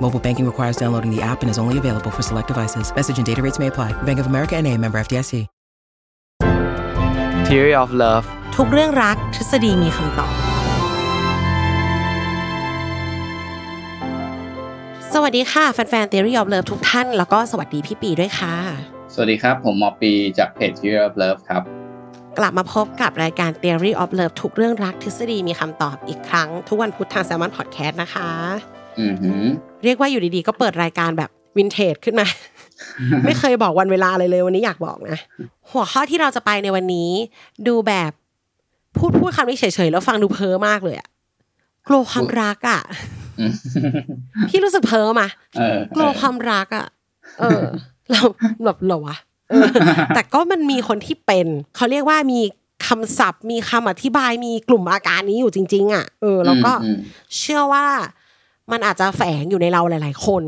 [0.00, 2.94] Mobile banking requires downloading the app and is only available for select devices.
[2.94, 3.92] Message and data rates may apply.
[4.02, 5.46] Bank of America and a member FDIC.
[7.48, 8.24] Theory of Love
[8.56, 10.34] ทุกเรื่องรักทฤษฎีมีคำตอบ
[15.12, 18.54] สวัสดีค่ะแฟนๆ Theory of Love ทุกท่าน แล้วก็สวัสดีพี่ปีด้วยค่ะ
[19.14, 21.62] สวัสดีครับ ผมหมอปีจากเพจ Theory of Love ครับ
[22.38, 28.73] กลับมาพบกับรายการ Theory of Love ทุกเรื่องรักทฤษฎีมีคำตอบอีกครั้ง ทุกวันพุธทาง Salmon Podcast นะคะอือหือ
[29.84, 32.26] เรียกว่าอยู่ดีๆ ก็เปิดรายการแบบวินเทจขึ้นมา
[33.24, 35.18] ไม่เคยบอกวันเวลาเลยเลยวันนี้อยากบอกนะ
[35.70, 37.10] หัวข้อที่เราจะไปในวันนี้
[37.68, 38.10] ดูแบบ
[38.96, 41.08] พูดพูดคำนี้เฉยๆแล้วฟังดูเพ้อมากเลยอะ
[41.88, 42.80] กลัวความรักอะ
[43.40, 43.52] อืม
[44.48, 45.28] พี่รู้สึกเพ้อมา
[45.58, 46.86] เออกลัวความรักอะ
[47.40, 47.62] เออ
[48.10, 48.20] เรา
[48.64, 49.16] แบบเหรอวะ
[49.50, 49.68] เออ
[50.14, 52.40] แต่ก็มันมีคนที่เป็นเขาเรียกว่ามี
[52.86, 56.98] คำศัพท์ มีคำอธิบายมีกลุ่มอาการนี้อยู่จริง ๆ อะ เออ แล้วก็อืม
[57.38, 57.86] เชื่อว่า
[58.72, 60.42] มันอาจจะแฝงอยู่ในเราหลาย ๆ คน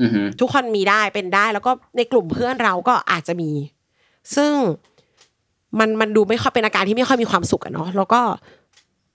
[0.00, 3.50] อือหือทุกคนมีได้เป็นได้ แล้วก็ในกลุ่มเพื่อนเราก็อาจจะมี
[4.36, 4.52] ซึ่ง
[5.78, 8.20] มันมันดูไม่ค่อยเป็นอาการที่ไม่ค่อยมีความสุขอะเนาะแล้วก็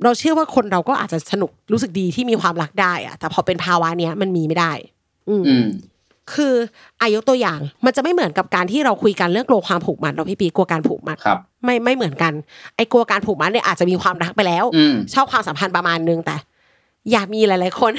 [0.04, 4.72] เราเชื่อว่าคนเราก็อาจจะสนุกรู้สึกดีที่มีความรักได้อะแต่พอเป็นภาวะเนี้ยมันมีไม่ได้
[5.30, 5.68] อืมอืม
[6.34, 6.54] คือ
[7.02, 12.34] อายกตัวอย่างมันจะไม่เหมือนกับการที่เราคุยกันเรื่องกลัวความผูกมัดเราะพี่ปีกลัวการผูกมัดครับ ไม่ไม่เหมือนกัน
[12.76, 16.36] ไอ้กลัวการผูกมัดเนี่ยอาจจะมีความรักไปแล้วอืมชอบความสัมพันธ์ประมาณนึงแต่
[17.12, 17.94] อยากมีหลาย ๆ คน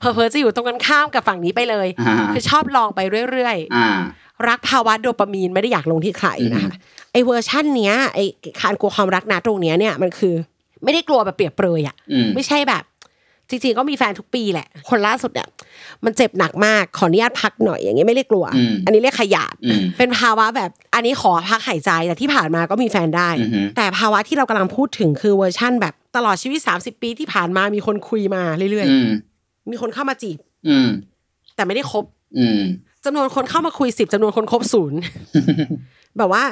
[0.00, 3.00] เพอเพอๆจะอยู่ตรงกันข้ามกับฝั่งนี้ไปเลยอ่าคือชอบลองไป
[3.30, 6.74] เรื่อยอ่าๆรักภาวะโดปามีนไม่ได้อยากลงที่ใครนะคะ
[7.12, 8.24] ไอ้เวอร์ชันเนี้ยไอ้
[8.62, 10.34] การกลัวความรักนะตรงเนี้ยเนี่ยมันคือ
[10.84, 12.84] ไม่ได้กลัวแบบเปรียบเปรยอะอืมไม่ใช่แบบ
[13.50, 15.48] จริงๆก็มีแฟนทุกปีแหละ คนล่าสุดเนี่ย
[16.04, 30.38] มันเจ็บหนักมากขออนุญาตพักหน่อยอย่างเงี้ยไม่เรียกกลัวอืมอันนี้เรียกขยาดอืมเป็นภาวะแบบ อันนี้ขอพักหายใจแต่ที่ผ่านมาก็มีแฟนได้อือฮึแต่ภาวะที่เรากำลังพูดถึงคือเวอร์ชั่นแบบ ตลอดชีวิต30ปีที่ผ่านมามีคนคุยมาเรื่อยอืมๆมีคนเข้ามาจีบ
[30.68, 30.88] อืม
[31.54, 32.04] แต่ไม่ได้คบ
[32.38, 32.60] อืม
[33.04, 34.98] จำนวนคนเข้ามาคุยสิบจำนวนคนคบศูนย์
[36.18, 36.44] แบบว่า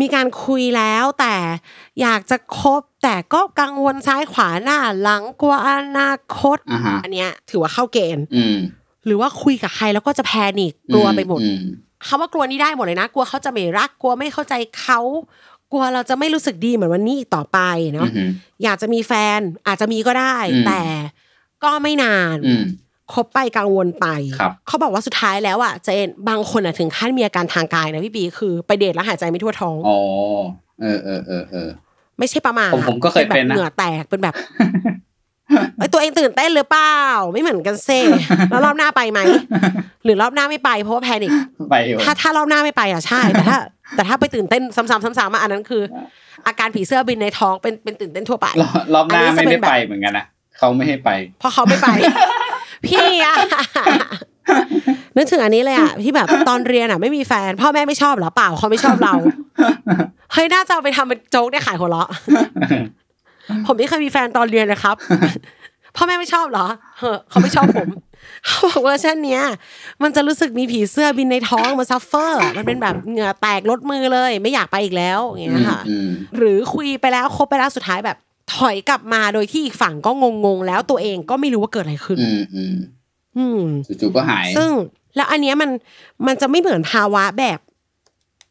[0.00, 1.34] มีการคุยแล้วแต่
[2.00, 8.56] อยากจะคบ แต่ก็กังวลซ้ายขวาหน้าหลังกลัวอนาคตอ่าฮะอันเนี้ย ถือว่าเข้าเกณฑ์อืม
[9.06, 11.62] หรือว่าคุยกับใครแล้วก็จะแพนิคกลัวไปหมดอืม
[12.06, 15.00] คำว่ากลัวนี่ได้หมดเลยนะ กลัวเขาจะไม่รักกลัวไม่เข้าใจเขา
[15.72, 18.28] กลัวเราจะไม่รู้สึกดีเหมือนวันนี้อีกต่อไปอืเนาะอหือ
[18.64, 20.82] อยากจะมีแฟนอาจจะมีก็ได้อืมแต่
[21.64, 22.64] ก็ไม่นานอืม
[23.12, 24.06] คบไปกังวลไป
[24.38, 29.98] ครับเขาบอกว่าสุดท้ายแล้วอะเจนบางคนอะถึงขั้นมีอาการทางกายนะพี่บีคือไปเดทแล้วหายใจไม่ทั่วท้องอ๋อ
[30.80, 31.68] เออเออเออเออ
[32.18, 34.34] ไม่ใช่ประมาทผมผมก็เคยเป็นนะแบบเหงื่อแตกเป็นแบบ
[35.78, 36.96] ไอยตัวเองตื่นเต้นหรือเปล่า
[37.32, 38.00] ไม่เหมือนกันเซ่
[38.50, 39.20] แล้วรอบหน้าไปไหม
[40.04, 41.32] หรือรอบหน้าไม่ไปเพราะว่าแพนิค
[41.70, 43.58] ไปอยู่ถ้าถ้ารอบหน้าไม่ไปอะใช่แต่ถ้า
[43.96, 45.82] แต่ถ้าไปตื่นเต้นซ้ำๆซ้ำๆมาอันนั้นคือ
[46.46, 50.24] อาการผีเสื้อบินในท้องเป็นเป็นตื่นเต้นทั่วไปรอบรอบหน้าอันนี้จะไม่เป็ได้นแบบไปเหมือนกันนะ
[50.58, 51.88] เขาไม่ให้ไปเพราะเขาไม่ไป
[52.86, 53.34] พี่อะ
[55.16, 59.14] นึกถึงอันนี้เลยอะที่แบบตอนเรียนอะไม่มีแฟน พ่อแม่ไม่ชอบเหรอเปล่าเขาไม่ชอบเรา
[60.32, 62.08] เฮ้ยน่าจะเอาไปทำเป็นโจ๊กเนี่ยขายหัวเราะ
[63.66, 64.96] ผมไม่เคยมีแฟนตอนเรียนเลยครับ
[65.96, 66.66] พ่อแม่ไม่ชอบเหรอ
[66.98, 67.88] เฮ้อเขาไม่ชอบผม
[68.46, 69.42] เขาบอกว่าเช่นเนี้ย
[70.02, 78.16] มันจะรู้สึกมีผีเสื้อบินในท้องมา suffer มันเป็นแบบเหงื่อแตกลดมือเลย ไม่อยากไปอีกแล้วอย่างเงี้ยค่ะอืมหรือคุยไปแล้วคบไปแล้วสุดท้ายแบบ
[78.54, 80.10] ถอยกลับมาโดยที่อีกฝั่งก็
[80.44, 82.76] งงๆแล้วตัวเองก็ไม่รู้ว่าเกิดอะไรขึ้นอืมอืม
[83.36, 83.62] อืม
[84.00, 84.70] จู่ๆก็หาย ซึ่ง
[85.16, 85.70] แล้วอันเนี้ยมัน
[86.26, 87.58] มันจะไม่เหมือนภาวะแบบ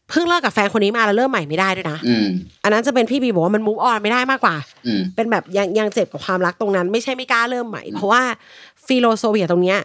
[0.10, 2.28] เพิ่งเลิกกับแฟนคนนี้มาแล้วเริ่มใหม่ไม่ได้ด้วยนะอืม
[2.64, 4.56] อันนั้นจะเป็นพี่บีบอกว่ามัน move on ไม่ได้มากกว่า
[4.88, 8.24] อืมเป็นแบบยังยังเจ็บกับความรักตรงนั้น ไม่ใช่ไม่กล้าเริ่มใหม่ เพราะว่า
[8.90, 9.80] philophobia ตรงเนี้ย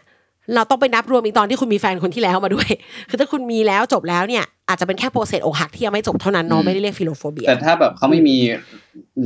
[0.55, 2.69] เราต้องไปนับรวมอีกตอนที่คุณมีแฟนคนที่แล้วมาด้วย
[3.09, 8.37] คือถ้าคุณมีแล้วจบแล้วเนี่ยอาจจะเป็นแค่ process อกหักที่ยังไม่จบเท่านั้นเนาะไม่ได้เรียก philophobia แต่ถ้าแบบเขาไม่มี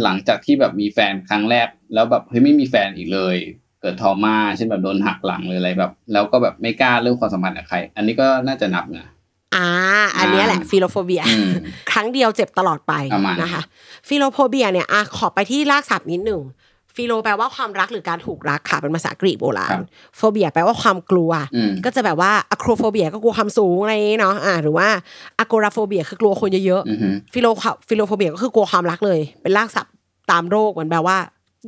[0.03, 3.37] หลังจากที่แบบมีแฟนครั้งแรก แล้วแบบเฮ้ยไม่มีแฟนอีกเลย
[3.81, 9.07] เกิด trauma เช่นแบบโดนหักหลังหรืออะไรแบบ แล้วก็แบบไม่กล้าเริ่มความสัมพันธ์กับใคร อันนี้ก็น่าจะนับนะ
[9.55, 9.69] อ่า
[10.19, 11.51] อันเนี้ยแหละ philophobia อืม
[11.91, 13.63] ครั้งเดียวเจ็บตลอดไปประมาณนั้นนะคะ
[14.09, 16.41] philophobia เนี่ยอะขอไปที่รากศัพท์นิดหนึ่ง
[16.99, 19.71] philo แปลว่าความรักหรือการถูกรักค่ะเป็นภาษากรีกโบราณ
[20.17, 24.89] phobia แปลว่าความกลัวอืมก็จะแบบว่า acrophobia ก็กลัวความสูงอะไรอย่างงี้เนาะอ่าหรือว่า
[25.39, 27.47] agoraphobia คือกลัวคนเยอะอือฮึๆ philo
[27.89, 29.93] philophobia ก็คือกลัวความรักเลย เป็นรากศัพท์
[30.31, 31.19] ตามโรคเหมือนแบบว่า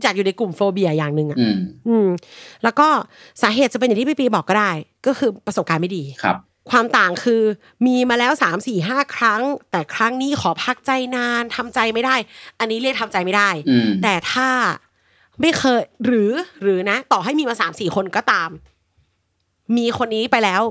[0.05, 1.57] จัดอยู่ในกลุ่ม phobia อย่างหนึ่งอะอืม
[1.89, 2.09] อืม
[2.65, 2.89] แล้วก็
[3.43, 4.71] สาเหตุจะเป็นอย่างที่พี่บีบอกก็ได้
[5.07, 6.37] ก็คือประสบการณ์ไม่ดีครับ
[6.71, 7.43] ความต่างคือ
[7.87, 12.17] มีมาแล้วสามสี่ห้าครั้ง แต่ครั้งนี้ขอพักใจนานทำใจไม่ได้
[12.61, 14.49] อันนี้เรียกทำใจไม่ได้อืมแต่ถ้า
[15.41, 16.31] ไม่เคย หรือ
[16.63, 18.51] หรือนะ ต่อให้มีมาสามสี่คนก็ตาม
[19.77, 20.63] มีคนนี้ไปแล้ว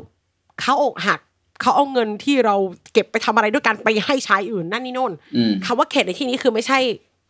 [0.61, 1.19] เขาอกหัก
[1.61, 2.55] เขาเอาเงินที่เรา
[2.93, 6.79] เก็บไปทำอะไรด้วยกันไปให้ชายอื่นนั่นนี่โน่นอืมคำว่าเข็ดในที่นี้คือไม่ใช่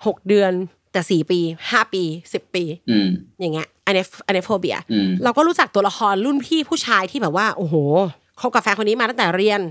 [0.06, 0.52] หกเดือน
[0.92, 1.40] แต่สี่ปี
[1.72, 2.04] ห้าปี
[2.34, 3.08] สิบปีอืม
[3.40, 7.76] อย่างเงี้ยอันนี้อันนี้โฟเบียอืมเราก็รู้จักตัวละครรุ่นพี่ผู้ชายที่แบบว่า โอ้โห
[8.40, 9.62] คบกับแฟนคนนี้มาตั้งแต่เรียน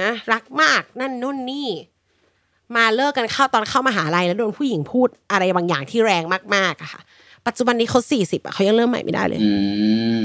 [0.00, 1.68] นะรักมากนั่นนู่นนี่
[2.76, 6.22] มาเลิกกันเข้าตอนเข้ามหาลัยแล้วโดนผู้หญิงพูดอะไรบางอย่างที่แรง
[6.54, 7.00] มากๆอะค่ะ
[7.46, 9.50] ปัจจุบันนี้เขาสี่สิบอะเขายังเริ่มใหม่ไม่ได้เลยอื
[10.22, 10.24] ม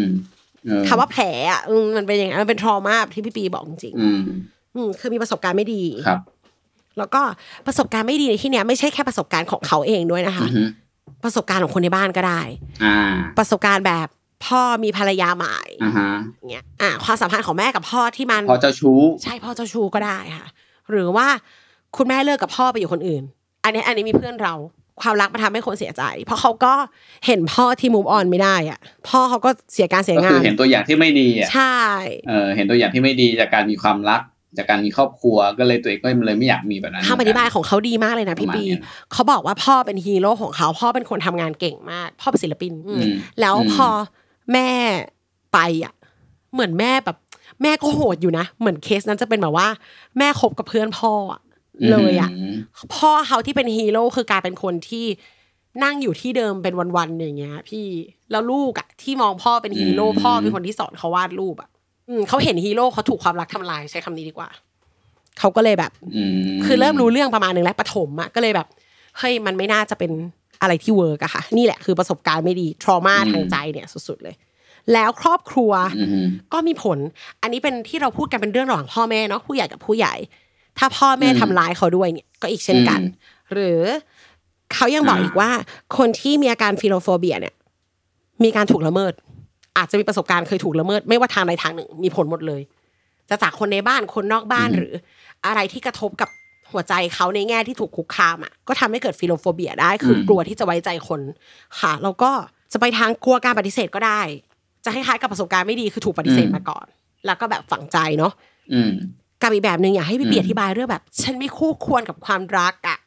[0.65, 6.19] เออคำว่าแผลอะอืมมันเป็นอย่างนั้นมันเป็นทรมาที่พี่ปีบอกจริงอืมๆอืมคือมีประสบการณ์ไม่ดีครับ
[6.97, 7.21] แล้วก็
[7.67, 10.63] ประสบการณ์ไม่ดีในที่เนี้ยไม่ใช่แค่ประสบการณ์ของเขาเองด้วยนะคะอือฮึ
[11.23, 12.41] ประสบการณ์ของคนในบ้านก็ได้
[12.83, 12.97] อ่า
[13.37, 14.07] ประสบการณ์แบบ
[14.45, 20.47] พ่อมีภรรยาใหม่อ่าฮะอย่างเงี้ยอะความสัมพันธ์ของแม่กับพ่อที่มันพอเจ้าชู้ ใช่พ่อเจ้าชู้ก็ได้ค่ะ
[20.89, 21.27] หรือว่า
[21.97, 23.23] คุณแม่เลิกกับพ่อไปอยู่คนอื่น
[23.63, 24.53] อันนี้อันนี้มีเพื่อนเรา
[25.01, 26.73] ความรักมันทำให้คนเสียใจ เพราะเขาก็
[27.25, 31.79] เห็นพ่อที่มุมออนไม่ได้อะ พ่อเขาก็เสียการเสียก็งาคือนเห็นตัวอย่างที่ไม่ดีอะใช่
[32.29, 34.21] เออเห็นตัวอย่างที่ไม่ดีจากการมีความรัก
[34.57, 38.81] จากการมีครอบครัวก็เลยตัวเองก็เลยไม่อยากมีแบบนั้นคำอธิบายของเขาดีมากเลยนะพี่ประมาณปีเนี้ย
[39.13, 43.87] เขาบอกว่าพ่อเป็นฮีโร่ของเขาพ่อเป็นคนทำงานเก่งมาก พ่อเป็นศิลปินอืมอืมแล้วอืมพอ
[44.53, 44.69] แม่
[45.53, 45.93] ไปอะ
[46.53, 47.17] เหมือนแม่แบบ
[47.61, 49.67] แม่ก็โหดอยู่นะ เหมือนเคสนั้นจะเป็นแบบว่า
[50.17, 51.41] แม่คบกับเพื่อนพ่ออะ
[51.91, 52.55] เลยอะม
[52.95, 55.05] พ่อเขาที่เป็นฮีโร่คือกลายเป็นคนที่
[55.83, 57.85] นั่งอยู่ที่เดิมเป็นวันๆอย่างเงี้ย พี่
[58.31, 61.69] แล้วลูกอะที่มองพ่อเป็นฮีโร่พ่อเป็นคนที่สอนเขาวาดรูปอะ
[62.09, 64.49] อืมเขาเห็นฮีโร่เขาถูกความรักทำลายใช้คำนี้ดีกว่า
[65.39, 68.67] เขาก็เลยแบบอืมคือเริ่มรู้เรื่องประมาณหนึ่งแล้วปฐมอะก็เลยแบบ
[69.17, 70.11] เฮ้ยมันไม่น่าจะเป็น
[70.61, 74.35] อะไรที่ work อะค่ะ นี่แหละคือประสบการณ์ไม่ดี trauma ทางใจเนี่ยสุดๆเลย
[74.93, 76.97] แล้วครอบครัวอืมก็มีผล
[77.41, 80.13] อันนี้เป็นที่เราพูดกันเป็นเรื่องระหว่างพ่อแม่เนาะผู้ใหญ่กับผู้ใหญ่
[80.77, 83.81] ถ้าพ่อแม่อืมทำร้ายเขาด้วยเนี่ยก็อีกเช่นกันอืมหรือ
[84.73, 85.49] เขายังบอกอ่าอีกว่า
[85.97, 87.53] คนที่มีอาการ philophobia เนี่ย
[88.43, 89.13] มีการถูกละเมิด
[89.77, 92.61] อาจจะมีประสบการณ์เคยถูกละเมิด ไม่ว่าทางใดทางหนึ่ง มีผลหมดเลย
[93.29, 94.93] จะจากคนในบ้านคนนอกบ้านหรือ
[95.45, 96.29] อะไรที่กระทบกับ
[96.71, 101.21] หัวใจเขาในแง่ที่ถูกคุกคามอะก็ทำให้เกิด philophobia ได้คืออืมกลัวที่จะไว้ใจคน
[101.79, 102.31] ค่ะแล้วก็
[102.73, 104.21] จะไปทางกลัวการปฏิเสธก็ได้
[104.83, 106.85] จะคล้ายๆกับประสบการณ์ไม่ดีคือถูกปฏิเสธมาก่อน
[107.25, 108.33] แล้วก็แบบฝังใจเนาะ
[108.73, 108.91] อืม
[109.45, 112.97] กับอีกแบบหนึ่งอยากให้พี่เปียอืมอธิบายเรื่องแบบ ฉันไม่คู่ควรกับความรักอะ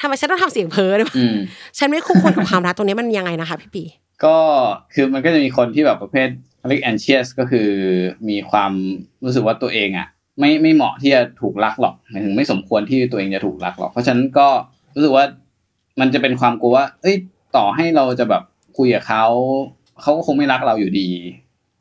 [0.00, 1.36] ทำไมฉันต้องทำเสียงเพ้อด้วยวะอืม
[1.78, 3.84] ฉันไม่คู่ควรกับความรักตรงนี้มันยังไงนะคะพี่ปี
[4.24, 4.36] ก็
[4.94, 6.28] คือมันก็จะมีคนที่แบบประเภท
[6.68, 7.68] เรียก anxious ก็คือ
[8.28, 8.72] มีความ
[9.24, 10.08] รู้สึกว่าตัวเองอะ
[10.40, 14.48] ไม่ไม่เหมาะที่จะถูกรักหรอกหมายถึงไม่สมควรที่ตัวเองจะถูกรักหรอก เพราะฉะนั้นก็
[14.94, 15.24] รู้สึกว่า
[16.00, 17.16] มันจะเป็นความกลัวว่า เอ้ย
[17.56, 18.42] ต่อให้เราจะแบบ
[18.78, 19.24] คุยกับเขา
[20.02, 21.08] เขาก็คงไม่รักเราอยู่ดี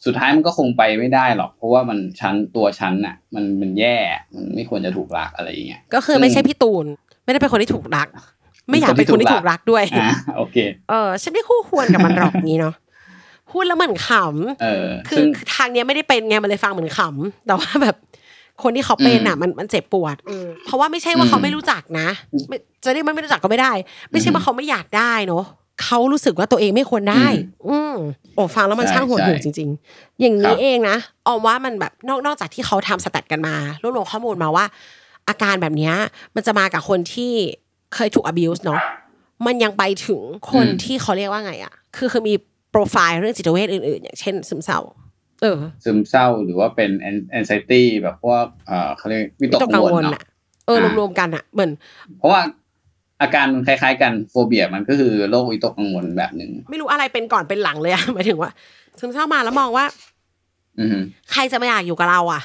[0.06, 3.98] สุดท้ายมันก็คงไปไม่ได้หรอก เพราะว่ามันชั้นตัวชั้นน่ะมันมันแย่
[4.36, 6.86] มันไม่ควรจะถูกรักอะไรอย่างเงี้ยก็คือไม่ใช่พี่ตูน
[7.24, 8.08] ไม่ได้เป็นคนที่ถูกรัก
[8.70, 10.58] ไม่อยากเป็นคนที่ถูกรักด้วยอ่าโอเค
[10.90, 12.76] เออฉันไม่คู่ควรกับมันหรอกนี้เนาะ
[13.52, 14.12] พูดแล้วเหมือนข
[14.62, 17.96] เออำคือซึ่งคือทางเนี้ยไม่ได้เป็นไงมันเลยฟังเหมือนขำแต่ว่าแบบ
[18.64, 20.16] คนที่เขาเป็นอะมันมันเจ็บปวด
[20.66, 22.08] เพราะว่าไม่ใช่ว่าเขาไม่รู้จักนะ
[22.48, 23.72] ไม่จะเรียกมันไม่รู้จักก็ไม่ได้
[24.12, 25.44] ไม่ใช่ว่าเขาไม่อยากได้เนาะ
[25.84, 27.28] เขารู้สึกว่าตัวเองไม่ควรได้
[27.68, 27.96] อืม
[28.36, 34.66] โอ้ฟังแล้วมันใช่ช่างหดหู่ใช่จริง ๆ อย่างครันี้บเองนะออมว่ามันแบบนอกนอกจากที่เขาทำสแตทกันมารวบรวมข้อมูลมาว่า
[35.28, 35.94] อาการแบบเนี้ย
[36.36, 37.34] มันจะมากับคนที่
[37.96, 38.82] เคยถูก abuse เนาะ
[39.46, 42.34] มันยังไปถึงคนอืมที่เขาเรียกว่าไงอะ คือคือมี
[42.72, 44.80] โปรไฟล์เรื่องจิตเวชอื่นๆ อย่างเช่น ซึมเศร้า
[45.42, 46.90] เออ ซึมเศร้าหรือว่าเป็น
[47.38, 50.24] anxiety แบบพวกเอ่อเขาเรียกวิตกต้องกักังงววลลเนาะอะ
[50.66, 51.72] เอออ่ารวมๆกันอะเหมือน
[52.20, 52.42] เพราะว่า
[53.24, 58.52] อาการมันคล้ายๆ กัน phobia มันก็คือโรควิตกกังวลแบบหนึ่งไม่รู้อะไรเป็นก่อนเป็นหลังเลยอะหมายถึงว่า
[59.00, 59.86] ซึมเศร้ามาแล้วมองว่า
[60.80, 60.98] อือฮึ
[61.32, 62.42] ใครจะไม่อยากอยู่กับเราอะ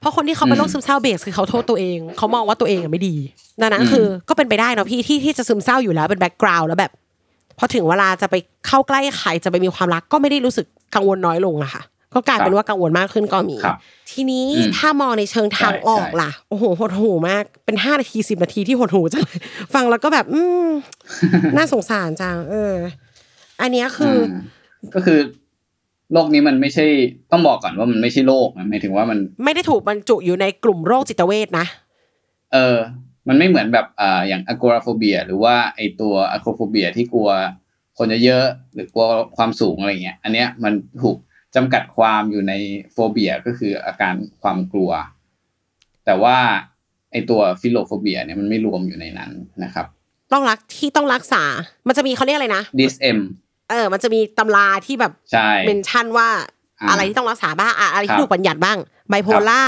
[0.00, 3.14] เพราะคนที่เขาเป็นโรคอืมซึมเศร้า base คือเขาโทษตัวเองเขามองว่าตัวเองอะไม่ดี
[3.60, 6.92] ดังนั้นอืมคือ ก็เป็นไปได้เนาะพี่ที่ที่จะซึมเศร้าอยู่แล้วเป็น background แล้วแบบ
[7.58, 8.34] พอถึงเวลาจะไป
[8.66, 11.82] เข้าใกล้ใครจะไปมีความรักก็ไม่ได้รู้สึกกังวลน้อยลงอะค่ะ
[12.14, 13.76] ก็กลายเป็นว่ากังวลมากขึ้นก็มีครับ
[14.10, 19.40] ทีนี้อืมถ้ามองในเชิงทางใช่ออกใช่ล่ะ โอ้โหหดหูมากเป็นห้านาทีสิบนาทีที่หดหูจังเลย
[19.74, 20.68] ฟังแล้วก็แบบ อืม
[21.56, 22.74] น่าสงสารจังเออ
[23.60, 24.34] อันเนี้ยคืออ
[24.94, 25.18] ก็คือ
[26.12, 26.86] โรคนี้มันไม่ใช่
[27.32, 31.66] ต้องบอกก่อนว่ามันไม่ใช่โรคนะหมายถึงว่ามัน ไม่ได้ถูกบรรจุอยู่ในกลุ่มโรคจิตเวชนะ
[32.52, 32.76] เออ
[33.28, 37.30] มันไม่เหมือนแบบอ่าอย่าง agoraphobia หรือว่าไอตัว acrophobia ที่กลัว
[37.98, 41.16] คนเยอะๆหรือกลัวความสูงอะไรเงี้ย อันเนี้ยมันถูก
[41.56, 42.52] จำกัดความอยู่ใน
[42.92, 44.90] phobia ก็คืออาการความกลัว
[46.06, 46.36] แต่ว่า
[47.12, 49.30] ไอตัว philophobia เนี่ยมันไม่รวมอยู่ในนั้น
[49.64, 49.86] นะครับ
[50.32, 51.42] ต้องรักที่ต้องรักษา
[51.86, 53.18] มันจะมีเขาเรียกอะไรนะ DSM
[53.70, 56.28] เออ มันจะมีตำราที่แบบใช่ mention ว่า
[56.80, 58.78] อ่าอะไรที่ต้องรักษาบ้างอะอะไรครัที่บถูกบัญญัติบ้าง
[59.10, 59.62] ไบโพล่า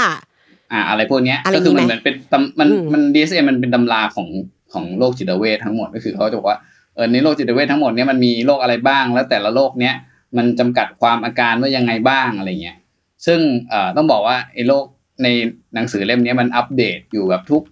[0.71, 4.27] อ่า อะไรพวกเนี้ยอะไรก็คือมันมีไหมเหมือนเป็นตำมันอืมมัน DSM มันเป็นตำราของ
[4.73, 6.57] ของโรคจิตเวททั้งหมดก็คือเขาจะบอกว่า
[6.95, 9.95] เออในโรคจิตเวททั้งหมดเนี้ยมันมีโรคอะไรบ้างแล้วแต่ละโรคเนี้ย
[10.37, 12.77] มันจำกัดความอาการว่ายังไงบ้างอะไรเงี้ย
[13.25, 14.85] ซึ่งเอ่อต้องบอกว่าไอ้โรค
[15.23, 15.27] ใน
[15.75, 17.63] หนังสือเล่มเนี้ยมันอัปเดตอยู่แบบทุก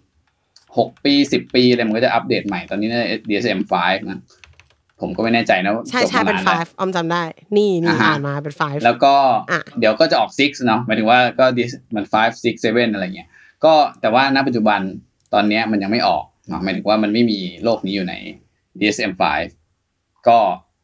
[0.77, 4.19] หกปีสิบปีอะไรมันก็จะอัปเดตใหม่ตอนนี้น่าจะ DSM 5นะ
[5.01, 7.23] ผมก็ไม่แน่ใจนะว่าใช่จบใช่มาเป็นนานไฟแล้วออมจำได้
[7.57, 9.15] นี่นี่อ่าฮะอ่านมาเป็นไฟแล้วก็
[9.51, 13.29] อะเดี๋ยวก็จะออก 6 เนาะหมายถึงว่าก็ dis มัน 5 6 7 อะไรเงี้ย
[13.65, 14.79] ก็แต่ว่าณปัจจุบัน
[15.33, 18.13] ตอนเนี้ยมันยังไม่ออกเนาะหมายถึงว่ามันไม่มีโรคนี้อยู่ใน
[18.79, 19.11] DSM
[19.69, 20.39] 5ก็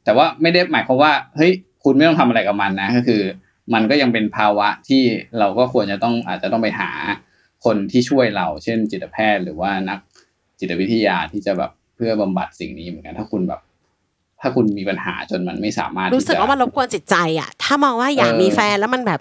[0.06, 1.54] แต่ว่าไม่ได้หมายความว่าเฮ้ย
[1.90, 3.22] คุณไม่ต้องทำอะไรกับมันนะก็คือ
[3.74, 5.04] มันก็ยังเป็นภาวะที่
[5.40, 6.92] เราก็ควรจะต้องอาจจะต้องไปหา
[7.66, 10.00] คนที่ช่วยเรา เช่น จิตแพทย์หรือว่านัก
[10.60, 13.62] จิตวิทยาที่จะแบบเพื่อบำบัดสิ่งนี้เหมือนกันถ้าคุณแบบ
[14.42, 19.20] ถ้าคุณมีปัญหาจนมันไม่สามารถรู้สึกที่จะว่ามันรบกวนจิตใจอะ ถ้ามองว่าอยากเออมีแฟนแล้วมันแบบ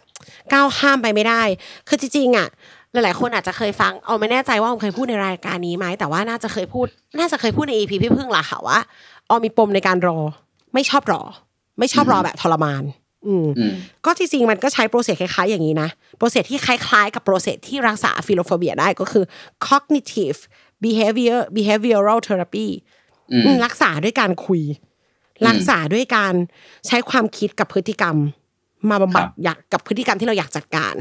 [0.52, 1.42] ก้าวข้ามไปไม่ได้
[1.88, 2.48] คือจริงๆอะ
[2.92, 6.86] หลายๆคนอาจจะเคยฟัง เอาไม่แน่ใจว่าออมเคยพูดในรายการนี้ไหม แต่ว่าน่าจะเคยพูด
[7.18, 8.78] น่าจะเคยพูดใน EP พี่พึ่งล่ะค่ะว่า
[9.28, 10.18] ออมมีปมในการรอ
[10.74, 11.22] ไม่ชอบรอ
[11.78, 12.82] ไม่ชอบรอแบบทรมาน
[13.26, 13.72] อืมอืม
[14.04, 15.88] ก็จริงๆมันก็ใช้ process คล้ายๆอย่างนี้นะ
[16.18, 19.24] process ที่คล้ายๆ กับ process ที่รักษา philophobia ได้ก็คือ
[19.66, 20.38] cognitive
[20.84, 22.68] behavior behavioral therapy
[23.32, 24.62] อืมอืมรักษาด้วยการคุย
[25.48, 26.34] รักษาด้วยการ
[26.86, 28.16] ใช้ความคิดกับพฤติกรรม
[28.90, 30.94] มาบำบัดครับอยากกับพฤติกรรมที่เราอยากจัดการ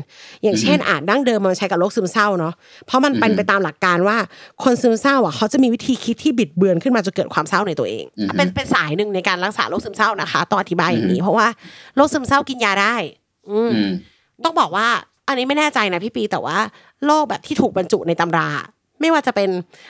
[0.44, 2.54] อย่างเช่นอาจดั้งเดิมมันใช้กับโรคซึมเศร้าเนาะ
[2.86, 4.18] เพราะมันเป็นอืมไปตามหลักการว่า
[4.64, 11.48] คนซึมเศร้าอะเขาจะมีวิธีคิดที่บิดเบือนขึ้นมาจนเกิดความเศร้าในตัวเองอือฮึเป็นเป็นสายหนึ่งในการรักษาโรคซึมเศร้านะคะต้องอธิบายอย่างนี้อือฮึเพราะว่า
[11.96, 12.96] โรคซึมเศร้ากินยาได้
[13.52, 13.90] อืมอืม
[14.44, 14.88] ต้องบอกว่า
[15.28, 16.58] อันนี้ไม่แน่ใจนะพี่ปีแต่ว่า
[17.06, 18.50] โรคแบบที่ถูกบรรจุในตำรา
[19.02, 19.50] ไม่ว่าจะเป็น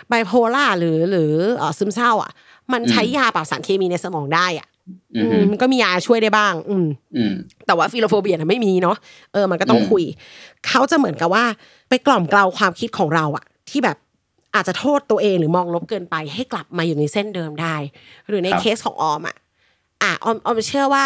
[0.09, 2.31] ไบโพล่าหรือหรือเอ่อซึมเศร้า อะ
[2.73, 4.75] มันใช้อืมยาปรับสารเคมีในสมองได้อะอือื
[5.15, 7.33] มมมันก็มียาช่วยได้บ้าง อืมอืม
[7.65, 8.97] แต่ว่า philophobia น่ะไม่มีเนาะ
[9.33, 10.03] เออมันก็ต้องอืมคุย
[10.67, 11.45] เขาจะเหมือนกับว่า
[11.89, 13.97] ไปกล่อมเกลาความคิดของเราอะที่แบบ
[14.55, 17.75] อาจจะโทษตัวเองหรือมองลบเกินไป ให้กลับมาอยู่ในเส้นเดิมได้
[18.27, 19.37] หรือในครับเคสของออมอะ
[20.03, 21.05] อะออมออมเชื่อว่า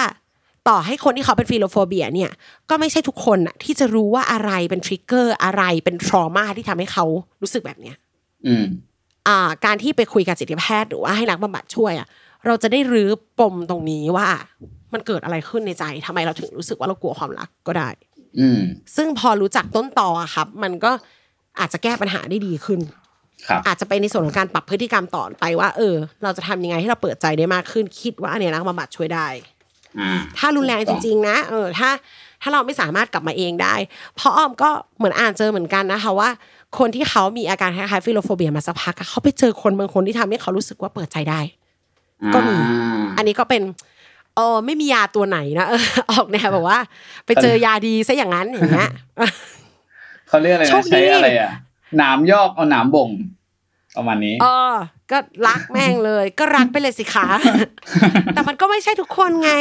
[0.67, 2.31] ต่อให้คนที่เขาเป็น philophobia เนี่ย
[2.69, 7.05] ก็ไม่ใช่ทุกคนอะที่จะรู้ว่าอะไรเป็น trigger อะไรเป็น trauma ที่ทำให้เขา
[7.41, 7.95] รู้สึกแบบเนี้ย
[8.48, 8.65] อืม
[9.27, 12.07] อ่า การที่ไปคุยกับจิตแพทย์หรือว่าให้นักบำบัดช่วยอะ
[12.48, 14.27] เราจะได้รื้อปมตรงนี้ว่า
[14.93, 17.89] มันเกิดอะไรขึ้นในใจทำไมเราถึงรู้สึกว่าเรากลัวความรักก็ได้
[18.39, 18.60] อืม
[18.96, 20.91] ซึ่งพอรู้จักต้นตออะครับ มันก็
[21.60, 22.79] อาจจะแก้ปัญหาได้ดีขึ้น
[23.48, 29.27] ครับอาจจะไปในส่วนของการปรับพฤติกรรมต่อไปว่า เออ เราจะทำยังไงให้เราเปิดใจได้มากขึ้น คิดว่าอันเนี้ยนักบำบัดช่วยได้
[30.00, 31.89] อ่าถ้ารุนแรงจริง ๆ นะเออถ้า
[32.41, 33.75] ถ้าเราไม่สามารถกลับมาเองได้
[34.15, 36.29] เพราะอ้อมก็เหมือนอ่านเจอเหมือนกันนะคะว่า
[36.77, 41.39] คนที่เขามีอาการคล้ายๆฟิโลโฟเบียมาสักพักอะเขาไปเจอคนบางคนที่ทำให้เขารู้สึกว่าเปิดใจได้
[42.34, 42.56] ก็มี
[43.18, 43.62] อันนี้ก็เป็น
[44.36, 46.80] เออไม่มียาตัวไหนนะเออออกแนวแบบว่า
[47.26, 48.90] ไปเจอยาดีซะอย่างนั้นอย่างเงี้ย
[50.28, 51.52] เขาเรียกอะไรโชนะคดีใช้อะไรอะ
[51.98, 53.10] หนามยอกเอาหนามบ่ง
[53.96, 54.74] ประมาณนี้เออ
[55.12, 57.28] ก็รักแม่งเลย ก็รักไปเลยสิคะ
[58.34, 59.52] แต่มันก็ไม่ใช่ทุกคนไง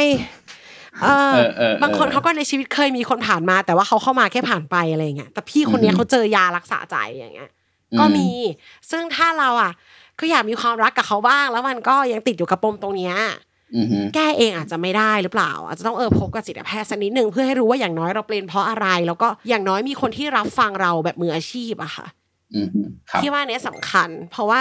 [1.03, 7.49] เออเออเออเออบางคนเขาก็ในชีวิตเคยมีคนผ่านมา แต่ว่าเขาเข้ามาแค่ผ่านไปอะไรอย่างเงี้ยแต่พี่คนเนี้ยอือฮึเขาเจอยารักษาใจอย่างเงี้ย
[7.99, 8.29] ก็มี
[8.91, 9.71] ซึ่งถ้าเราอะ
[10.19, 13.15] ก็อยากมีความรักกับเขาบ้าง แล้วมันก็ยังติดอยู่กับปมตรงเนี้ย
[13.75, 22.05] อืมฮึแก้เองอาจจะไม่ได้หรือเปล่า อาจจะต้องเออพบกับจิตแพทย์สักนิดหนึ่งเพื่อให้รู้ว่าอย่างน้อยเราเป็นเพราะอะไร แล้วก็อย่างน้อยมีคนที่รับฟังเราแบบมืออาชีพอะค่ะ
[22.55, 24.59] อืมฮึครับพี่ว่าเนี้ยสำคัญ เพราะว่า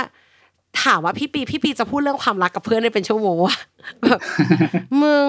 [0.83, 3.59] ถามว่าพี่ปีพี่ปีจะพูดเรื่องความรักกับเพื่อนได้เป็นชั่วโมงอะ
[4.05, 4.21] แบบ
[5.03, 5.27] มึง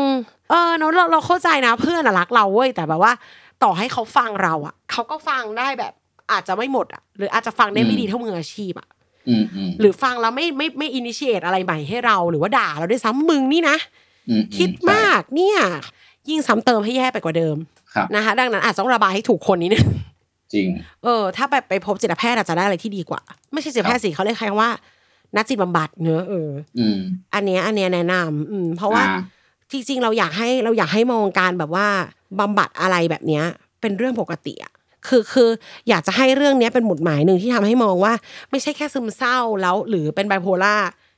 [0.49, 3.13] เออเนอะเราเราเข้าใจนะเพื่อนอะรักเราเว้ยแต่แบบว่า
[3.63, 5.93] ต่อให้เขาฟังเราอะเขาก็ฟังได้แบบ
[6.31, 8.98] อาจจะไม่หมดอะหรืออาจจะฟังได้ไม่ดีเท่ามืออาชีพอะอืมอืม
[9.79, 13.77] หรือฟังแล้วไม่ไม่ไม่อินิเชตอะไรใหม่ให้เรา หรือว่าด่าเราด้วยซ้ำมึงนี่นะ
[14.29, 15.59] อืมคิดมากเนี่ย
[16.29, 17.55] ยิ่งซ้ำเติมให้แย่ไปกว่าเดิม
[17.93, 19.87] ครับนะคะดังนั้นอาจจะต้องระบายให้ถูกคนนิดนึง
[20.53, 20.67] จริง
[21.03, 23.21] เออ ถ้าแบบไปพบจิตแพทย์อาจจะได้อะไรที่ดีกว่า
[23.53, 24.69] ไม่ใช่จิตแพทย์สิเขาเรียกใครว่า
[25.35, 26.49] นักจิตบำบัดเนอะเออ
[26.79, 26.99] อืม
[27.33, 29.21] อันเนี้ยอันเนี้ยแนะนำอืม เพราะว่าอ่า
[29.71, 31.87] จริงๆเราอยากให้เราอยากให้มองการแบบว่า
[32.39, 33.43] บำบัดอะไรแบบเนี้ย
[33.81, 34.73] เป็นเรื่องปกติอะ
[35.07, 35.49] คือคือ
[35.89, 38.13] อยากจะให้เรื่องเนี้ยเป็นหมุดหมายหนึ่งที่ทำให้มองว่า
[38.51, 40.75] ไม่ใช่แค่ซึมเศร้าแล้ว หรือเป็นไบโพล่า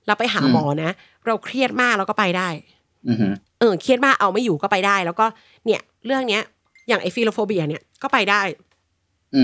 [0.07, 0.91] เราไปหาหมอนะ
[1.25, 2.47] เราเครียดมากเราก็ไปได้
[3.07, 3.27] อืมฮึ
[3.59, 5.25] เออเครียดมากเอาไม่อยู่ก็ไปได้ แล้วก็
[5.65, 6.41] เนี่ย เรื่องเนี้ย
[6.87, 8.41] อย่างไอฟิโลโฟเบียเนี่ยก็ไปได้
[9.35, 9.43] อื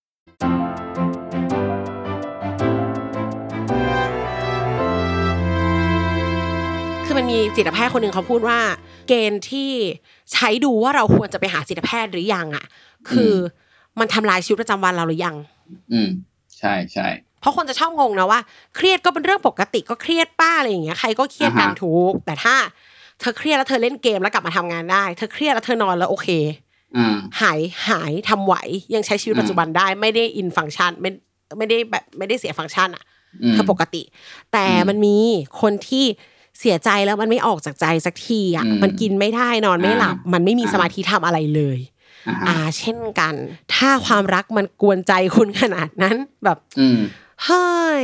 [7.11, 8.59] คือมันมีจิตแพทย์คนหนึ่งเขาพูดว่า
[9.07, 9.71] เกณฑ์ที่
[10.33, 12.65] ใช้ดูว่าเราควรจะไปหาจิตแพทย์หรือยังอะ
[13.09, 13.33] คือ
[13.99, 15.35] มันทำลายชีวิตประจำวันเราหรือยัง
[15.93, 16.09] อืม
[16.59, 17.07] ใช่ใช่
[17.41, 18.39] เพราะคนจะชอบงงนะว่า
[18.75, 22.55] เครียดก็เป็นเรื่องปกติก็เครียดป้าอะไรอย่างเงี้ยใครก็เครียดกันอ่าฮะถูกแต่ถ้า
[23.19, 26.29] เธอเครียดแล้วเธอเล่นเกมแล้วกลับมาทำงานได้ เธอเครียดแล้วเธอนอนแล้วโอเค
[26.97, 28.55] อ่าหายหายทำไหว
[28.95, 31.09] ยังใช้ชีวิตอืมปัจจุบันได้ไม่ได้อินฟังชันไม่
[31.57, 33.03] ไม่ได้แบบไม่ได้เสียฟังก์ชันอะ
[33.43, 34.01] อืมเธอปกติ
[34.53, 35.17] แต่อืมมันมี
[35.61, 36.05] คนที่
[36.59, 41.79] เสียใจแล้วมันไม่ออกจากใจสักทีอะอืมมันกินไม่ได้นอนไม่หลับอ่ามัมันไม่มีอ่าสมาธิทำอะไรเลย
[42.27, 43.35] อ่าฮะอ่า เช่นกัน
[43.75, 46.99] ถ้าความรักมันกวนใจคุณขนาดนั้นแบบอืม
[47.45, 48.01] เฮ้ย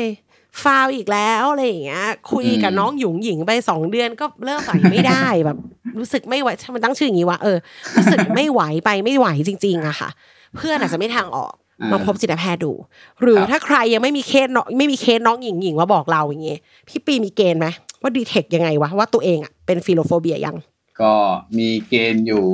[0.63, 5.57] ฟาวล์อีกแล้วอะไรอย่างเงี้ย คุยกับอืมน้องหยุงหญิงไปสองเดือนก็เริ่มไหวไม่ได้แบบ
[5.99, 7.57] รู้สึกไม่ไหวทำไมตั้งชื่ออย่างนี้วะเออ
[7.97, 10.09] รู้สึกไม่ไหวไปไม่ไหวจริง ๆอะค่ะ
[10.55, 12.73] เพื่อนอาจจะไม่ทางออกอ่ามาพบจิตแพทย์ดู
[13.21, 17.67] หรือครับถ้าใครยังไม่มีเคสน้องไม่มีเคสน้องหญิงหญิงมาบอกเราอย่างเงี้ยพี่ปีมีเกณฑ์ไหม
[18.07, 20.55] ว่า detect ยังไงวะว่าตัวเองอะเป็น philophobia ยัง
[21.01, 21.13] ก็
[21.57, 22.45] มีเกณฑ์อยู่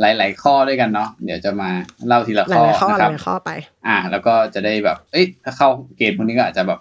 [0.00, 1.70] หลาย ๆ ข้อด้วยกันเนาะเดี๋ยวจะมา
[2.06, 3.50] เล่าทีละข้อหลายๆข้อนะครับหลายๆข้อไป
[3.86, 6.80] อ่า แล้วก็จะได้แบบ เอ้ยถ้าเข้าเกณฑ์พวกนี้ก็อาจจะแบบ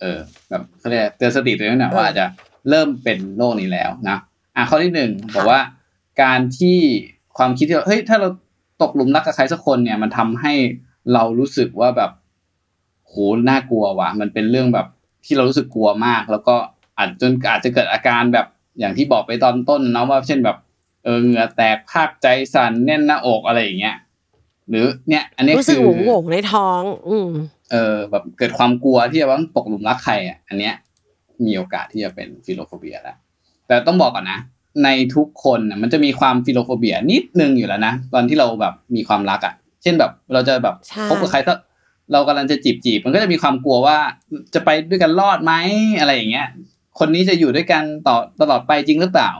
[0.00, 0.18] เออ
[0.50, 2.26] แบบเขาเรียกเตือนสติตัวเองหน่อยเออว่าอาจจะ
[2.68, 4.18] เริ่มเป็นโรคนี้แล้วนะ
[4.56, 5.60] อะข้อที่หนึ่งบอกว่า
[6.22, 6.78] การที่
[7.38, 8.28] ความคิดที่ว่าเฮ้ยถ้าเรา
[8.82, 10.52] ตกหลุมรักกับใครสักคนเนี่ย มันทำให้
[11.12, 12.10] เรารู้สึกว่าแบบ
[13.08, 13.14] โห
[13.48, 14.86] น่ากลัวว่ะ มันเป็นเรื่องแบบ
[15.24, 16.56] ที่เรารู้สึกกลัวมาก แล้วก็
[16.98, 18.46] อาจจนอาจจะเกิดอาการแบบ
[18.78, 20.56] อย่างที่บอกไปตอนต้นเนาะว่าเช่นแบบ
[21.04, 23.96] เออเหงื่อแตกภาคใจสั่นแน่นหน้าอกอะไรอย่างเงี้ย
[24.70, 27.28] หรือเนี่ย อันนี้รู้สึกคือโหวงโหวงในท้อง อืม
[27.72, 30.74] เออ แบบเกิดความกลัวที่จะว่าตกหลุมรักใครอะอันเนี้ย
[31.46, 33.16] มีโอกาสที่จะเป็น philophobia แล้ว
[33.66, 34.38] แต่ต้องบอกก่อนนะ
[34.84, 41.58] ในทุกคนน่ะมันจะมีความ philophobia นิดนึงอยู่แล้วนะตอนที่เราแบบมีความรักอะ เช่นแบบเราจะแบบใช่คบกับใครสัก
[42.12, 43.98] เรากำลังจะจีบจีบมันก็จะมีความกลัวว่า
[44.54, 45.52] จะไปด้วยกันรอดไหม
[46.00, 46.48] อะไรอย่างเงี้ย
[46.98, 49.30] คนนี้จะอยู่ด้วยกันต่อตลอดไปจริงหรือเปล่า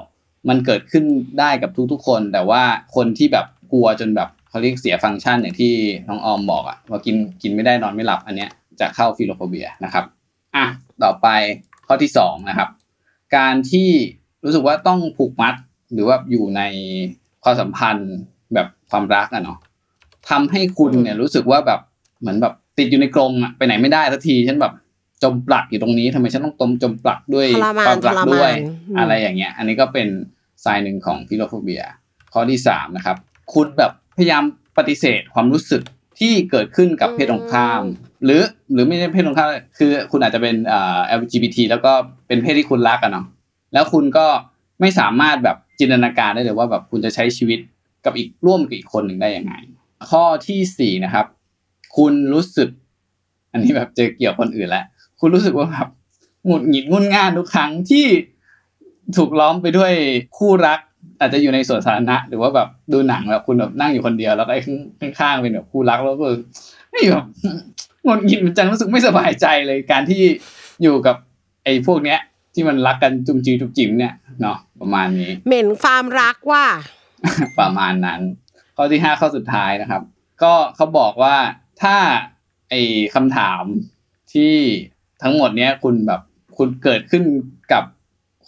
[0.48, 1.04] มันเกิดขึ้น
[1.40, 2.62] ได้กับทุกๆคน แต่ว่า
[2.96, 5.72] คนที่แบบกลัวจนแบบเขาเรียกเสียฟังก์ชันอย่างที่
[6.08, 10.04] น้องออมบอกอะว่ากินกินไม่ได้นอนไม่หลับอันเนี้ยจะเข้า philophobia นะครับ
[10.56, 10.64] อะ
[11.02, 11.26] ต่อไป
[11.86, 12.68] ข้อที่สองนะครับ
[13.36, 13.88] การที่
[14.44, 15.54] รู้สึกว่าต้องผูกมัด
[15.92, 16.62] หรือว่าอยู่ใน
[17.42, 18.12] ความสัมพันธ์
[18.54, 19.58] แบบความรักอะเนาะ
[20.30, 21.80] ทำให้คุณเนี่ยรู้สึกว่าแบบ
[22.20, 24.72] เหมือนแบบติดอยู่ในกรงอะไปไหนไม่ได้สักทีฉันแบบ
[25.22, 30.08] จมปลักอยู่ตรงนี้ทำไมฉันต้องตมจมปลักด้วยทรมานความรักทรมานด้วยอืมอะไรอย่างเงี้ย อันนี้ก็เป็น
[30.64, 31.82] สายหนึ่งของฟิโลโฟเบีย
[32.32, 33.16] ข้อที่สามนะครับ
[33.54, 34.42] คุณแบบพยายาม
[34.78, 35.82] ปฏิเสธความรู้สึก
[36.18, 37.82] ที่เกิดขึ้นกับเพศตรงข้าม
[38.24, 41.92] หรือหรือไม่ใช่เพศตรงข้ามคือคุณอาจจะเป็นเอ่อ LGBT แล้วก็
[42.28, 43.26] เป็นเพศที่คุณรักอะเนาะ
[43.72, 44.26] แล้วคุณก็
[44.80, 47.58] ไม่สามารถแบบจินตนาการได้เลยว่าแบบคุณจะใช้ชีวิต
[48.04, 49.54] กับอีกร่วมกับอีกคนหนึ่งได้ยังไง
[50.10, 51.26] ข้อที่สี่นะครับ
[51.96, 52.68] คุณรู้สึก
[53.52, 54.84] อันนี้แบบเจอเกี่ยวคนอื่นแล้ว
[55.20, 55.88] คุณรู้สึกว่าแบบ
[56.46, 58.06] หงุดหงิดงุนง่านทุกครั้งที่
[59.16, 59.92] ถูกล้อมไปด้วย
[60.38, 60.80] คู่รัก
[61.20, 64.62] อาจจะอยู่ในสวนสาธารณะหรือว่าแบบดูหนังแบบคุณแบบนั่งอยู่คนเดียวแล้วก็ไอ้
[65.18, 66.26] ข้างๆเป็นแบบคู่รักแล้วก็
[66.92, 67.24] ไอ้แบบ
[68.04, 70.22] หงุดหงิดมันจังรู้สึกไม่สบายใจเลยการที่
[70.82, 71.16] อยู่กับ
[71.64, 72.20] ไอ้พวกเนี้ย
[72.54, 76.64] ที่มันรักกันจุ่มจีจุ่มจิ๋มเนี่ยเนาะประมาณนี้ เหม็นความรักว่า
[77.58, 78.20] ประมาณนั้น
[78.76, 80.02] ข้อที่ห้าข้อสุดท้ายนะครับ
[80.42, 81.36] ก็เขาบอกว่า
[81.82, 81.96] ถ้า
[82.70, 82.80] ไอ้
[83.14, 83.62] คำถาม
[84.32, 84.54] ที่
[85.22, 86.20] ทั้งหมดเนี้ยคุณแบบ
[86.56, 87.22] คุณเกิดขึ้น
[87.72, 87.84] กับ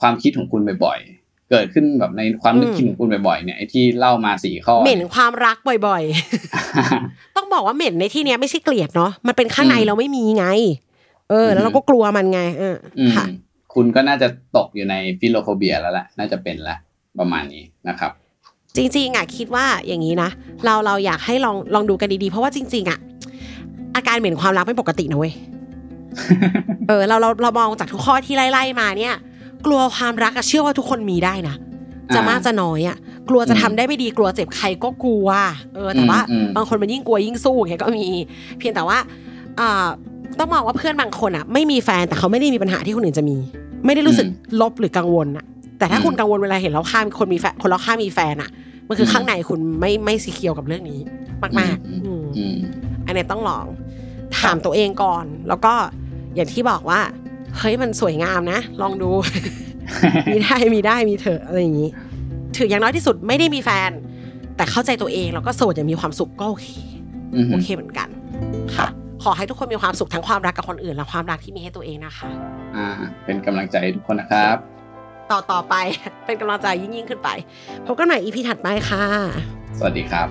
[0.01, 5.57] ความคิดของคุณบ่อยๆ เกิดขึ้นแบบในความนึกคิดของคุณบ่อยๆ เนี่ยไอ้ที่เล่ามาสี่ข้อ เหม็นความรัก
[5.87, 10.47] บ่อยๆ ต้องบอกว่าเหม็นในที่เนี้ยไม่ใช่เกลียดเนาะ มันเป็นข้างในอืมเราไม่มีไง
[11.31, 13.27] เออ แล้วอืมเราก็กลัวมันไงเอออืมค่ะ
[13.75, 16.77] คุณก็น่าจะตกอยู่ใน philophobia แล้วแหละ น่าจะเป็นละ
[17.19, 18.13] ประมาณนี้นะครับ
[18.77, 20.31] จริงๆอะคิดว่าอย่างนี้นะ
[20.65, 22.99] เราเราอยากให้ลองลองดูกันดีๆ เพราะว่าจริง ๆ อะ
[23.97, 25.33] อาการเหม็นความรักไม่ปกตินะเว้ย
[26.89, 29.15] เออเราเราเรามองจากทุกข้อที่ไล่ๆมาเนี่ย
[29.67, 31.55] กลัวความรักอะเชื่อว่าทุกคนมีได้นะ
[32.15, 32.97] จะอ่ามมากจะน้อยอะ
[33.29, 35.29] กลัวจะทำได้ไม่ดีกลัวเจ็บใครก็กลัว
[35.75, 38.05] เออแต่ว่าอืมอืมบางคนมันยิ่งกลัวยิ่งสู้อย่างเงี้ยก็มี
[38.59, 38.99] เพียงแต่ว่า
[39.61, 39.87] อ่า
[40.39, 43.37] ต้องมองว่าเพื่อนบางคนอะ ไม่มีแฟนแต่เขาไม่ได้มีปัญหาที่คนอื่นจะมี
[43.87, 44.27] ไม่ได้รู้สึก
[44.61, 45.45] ลบหรือกังวลอะ
[45.79, 48.51] แต่ถ้าคุณกังวลเวลาเห็นเราข้ามคนมีแฟนคนเราข้ามมีแฟนอะ
[48.89, 51.01] มันคือข้างในคุณไม่ไม่สีเคียวกับเรื่องนี้
[51.61, 52.57] มากๆอืมอืม
[53.07, 53.67] อันนี้ต้องลอง
[54.39, 55.75] ถามตัวเองก่อน แล้วก็
[56.35, 57.01] อย่างที่บอกว่า
[57.59, 59.11] เฮ้ยมันสวยงามนะ ลองดู
[60.33, 61.91] มีได้มีได้มีเถอะอะไรอย่างนี้
[62.57, 63.91] ถืออย่างน้อยที่สุดไม่ได้มีแฟน
[64.57, 66.67] แต่เข้าใจตัวเองแล้วก็โสดอย่างมีความสุขก็โอเค
[67.35, 68.09] อืมโอเคเหมือนกัน
[68.77, 68.87] ค่ะ
[69.23, 72.29] ขอให้ทุกคนมีความสุขทั้งความรักกับคนอื่นและความรักที่มีให้ตัวเองนะคะ
[72.77, 72.89] อ่า
[73.25, 74.57] เป็นกำลังใจให้ทุกคนนะครับ
[75.31, 75.75] ต่อต่อไป
[76.27, 77.29] เป็นกำลังใจยิ่งยิ่งขึ้นไป
[77.87, 79.05] พบกันใหม่อีพีถัดไปค่ะ
[79.79, 80.29] สวัสดีครับ